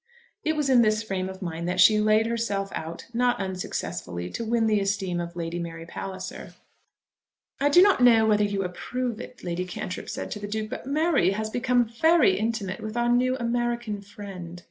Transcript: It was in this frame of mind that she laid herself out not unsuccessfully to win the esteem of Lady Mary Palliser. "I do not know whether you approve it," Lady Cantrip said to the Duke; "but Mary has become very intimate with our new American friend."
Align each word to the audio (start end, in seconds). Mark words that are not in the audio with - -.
It 0.43 0.55
was 0.55 0.67
in 0.67 0.81
this 0.81 1.03
frame 1.03 1.29
of 1.29 1.43
mind 1.43 1.67
that 1.69 1.79
she 1.79 1.99
laid 1.99 2.25
herself 2.25 2.71
out 2.73 3.05
not 3.13 3.39
unsuccessfully 3.39 4.31
to 4.31 4.43
win 4.43 4.65
the 4.65 4.79
esteem 4.79 5.19
of 5.19 5.35
Lady 5.35 5.59
Mary 5.59 5.85
Palliser. 5.85 6.55
"I 7.59 7.69
do 7.69 7.83
not 7.83 8.01
know 8.01 8.25
whether 8.25 8.43
you 8.43 8.63
approve 8.63 9.21
it," 9.21 9.43
Lady 9.43 9.63
Cantrip 9.63 10.09
said 10.09 10.31
to 10.31 10.39
the 10.39 10.47
Duke; 10.47 10.71
"but 10.71 10.87
Mary 10.87 11.29
has 11.33 11.51
become 11.51 11.85
very 11.85 12.35
intimate 12.39 12.79
with 12.81 12.97
our 12.97 13.09
new 13.09 13.35
American 13.37 14.01
friend." 14.01 14.59